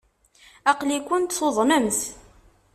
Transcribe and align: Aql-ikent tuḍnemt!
Aql-ikent 0.71 1.35
tuḍnemt! 1.37 1.99